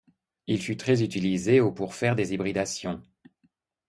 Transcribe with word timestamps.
Il 0.47 0.59
fut 0.59 0.77
très 0.77 1.03
utilisé 1.03 1.59
au 1.59 1.71
pour 1.71 1.93
faire 1.93 2.15
des 2.15 2.33
hybridations. 2.33 3.03